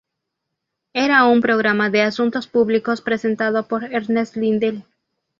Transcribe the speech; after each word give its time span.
Era 0.93 1.25
un 1.25 1.41
programa 1.41 1.91
de 1.91 2.01
asuntos 2.01 2.47
públicos 2.47 3.01
presentado 3.01 3.67
por 3.67 3.83
Ernest 3.83 4.35
Lindley. 4.35 4.83